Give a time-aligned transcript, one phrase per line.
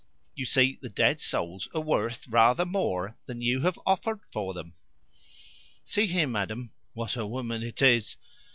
[0.33, 4.73] You see, the dead souls are worth rather more than you have offered for them."
[5.83, 6.73] "See here, madam.
[6.93, 8.15] (What a woman it is!)